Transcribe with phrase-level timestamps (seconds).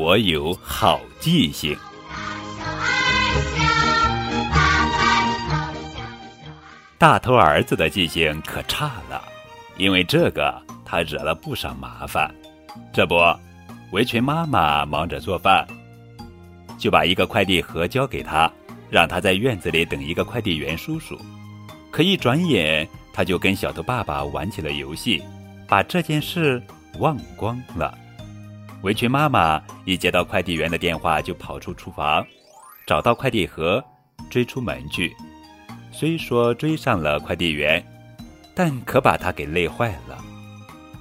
[0.00, 1.76] 我有好记性。
[6.96, 9.22] 大头儿子的记性可差了，
[9.76, 12.32] 因为这个他惹了不少麻烦。
[12.92, 13.16] 这不，
[13.90, 15.66] 围裙妈妈忙着做饭，
[16.78, 18.50] 就把一个快递盒交给他，
[18.88, 21.18] 让他在院子里等一个快递员叔叔。
[21.90, 25.22] 可一转眼，他就跟小头爸爸玩起了游戏，
[25.66, 26.62] 把这件事
[26.98, 27.92] 忘光了。
[28.82, 32.24] 围裙妈妈一接到快递员的电话，就跑出厨房，
[32.86, 33.82] 找到快递盒，
[34.30, 35.12] 追出门去。
[35.90, 37.84] 虽说追上了快递员，
[38.54, 40.16] 但可把他给累坏了。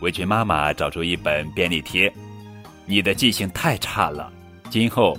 [0.00, 2.12] 围裙妈妈找出一本便利贴
[2.86, 4.30] ：“你的记性太差了，
[4.70, 5.16] 今后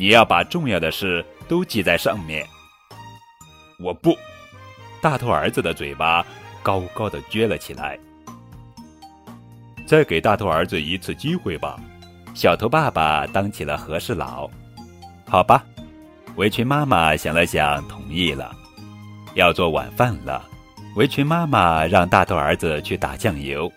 [0.00, 2.42] 你要把重要的事都记在上面。”
[3.78, 4.16] 我不，
[5.02, 6.24] 大头儿子的嘴巴
[6.62, 7.98] 高高的撅了起来。
[9.86, 11.78] 再给大头儿子一次机会吧。
[12.32, 14.48] 小头爸爸当起了和事佬，
[15.28, 15.62] 好吧。
[16.36, 18.54] 围裙妈妈想了想，同意了。
[19.34, 20.42] 要做晚饭了，
[20.96, 23.70] 围裙妈妈让大头儿子去打酱油。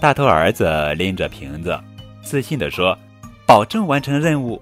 [0.00, 1.78] 大头儿子拎着瓶子，
[2.20, 2.98] 自信地说
[3.46, 4.60] ：“保证完成任务。”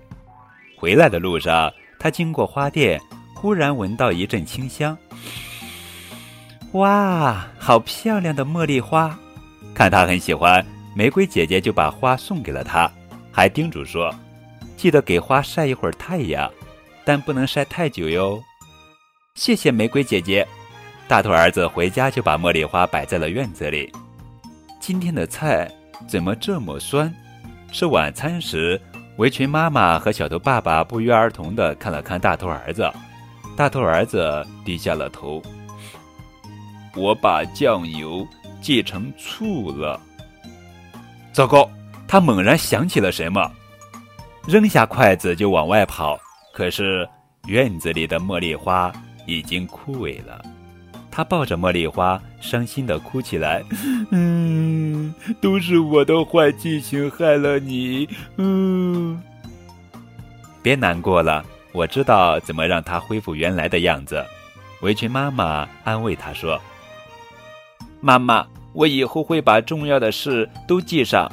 [0.84, 3.00] 回来的路上，他经过花店，
[3.34, 4.94] 忽然闻到一阵清香。
[6.72, 9.18] 哇，好漂亮的茉莉花！
[9.74, 10.62] 看他很喜欢，
[10.94, 12.86] 玫瑰姐姐就把花送给了他。
[13.32, 14.14] 还叮嘱说
[14.76, 16.52] ：“记得给花晒一会儿太阳，
[17.02, 18.38] 但不能晒太久哟。”
[19.36, 20.46] 谢谢玫瑰姐姐。
[21.08, 23.90] 大头儿子回家就把茉莉花摆在了院子里。
[24.80, 25.66] 今天的菜
[26.06, 27.10] 怎么这么酸？
[27.72, 28.78] 吃晚餐时，
[29.16, 32.90] 围裙妈妈和小头爸爸不约而同地看了看大头儿子。
[33.56, 35.40] 大头儿子低下了头。
[36.96, 38.26] 我把酱油
[38.60, 40.00] 记成醋了。
[41.32, 41.68] 糟糕！
[42.06, 43.50] 他猛然想起了什么，
[44.46, 46.18] 扔下筷子就往外跑。
[46.52, 47.08] 可是
[47.46, 48.92] 院子里的茉莉花
[49.26, 50.44] 已经枯萎了，
[51.16, 53.62] 他抱着茉莉花，伤心的哭起来
[54.10, 59.22] ：“嗯，都是我的坏记性害了你。”嗯，
[60.60, 64.24] 别难过了，我知道怎么让它恢复原来的样子。
[64.80, 66.60] 围裙妈妈安慰他说
[68.02, 71.30] ：“妈妈，我以后会把重要的事都记上。”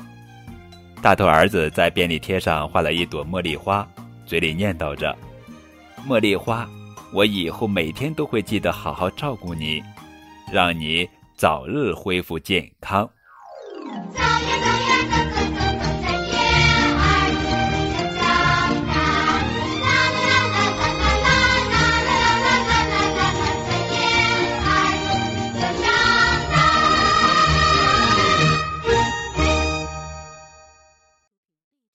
[1.01, 3.87] 大头儿子在便利贴上画了一朵茉莉花，
[4.27, 5.17] 嘴里念叨着
[6.07, 6.69] ：“茉莉花，
[7.13, 9.83] 我以后每天都会记得好好照顾你，
[10.51, 13.09] 让你早日恢复健康。”